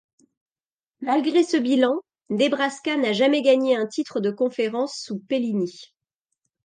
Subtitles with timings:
[1.01, 2.01] Malgré ce bilan,
[2.31, 5.93] Nebraska n'a jamais gagné un titre de conférence sous Pelini.